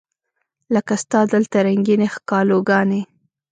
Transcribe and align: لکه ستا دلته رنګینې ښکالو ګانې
لکه 0.73 0.93
ستا 1.03 1.19
دلته 1.33 1.57
رنګینې 1.67 2.07
ښکالو 2.15 2.57
ګانې 2.69 3.01